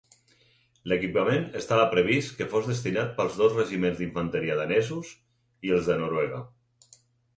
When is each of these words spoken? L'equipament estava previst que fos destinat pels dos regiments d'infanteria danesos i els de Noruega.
L'equipament 0.91 1.43
estava 1.59 1.83
previst 1.91 2.33
que 2.39 2.47
fos 2.55 2.69
destinat 2.71 3.13
pels 3.19 3.37
dos 3.43 3.55
regiments 3.59 4.01
d'infanteria 4.03 4.59
danesos 4.63 5.13
i 5.69 5.75
els 5.77 5.91
de 5.91 5.99
Noruega. 6.05 6.43